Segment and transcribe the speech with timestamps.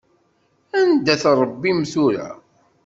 [0.79, 2.29] Anda-t Ṛebbi-m tura?